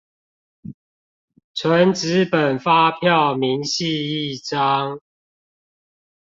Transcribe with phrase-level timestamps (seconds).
[1.53, 4.99] 純紙本發票明細一張